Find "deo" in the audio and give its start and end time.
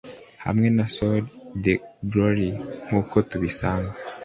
1.63-1.81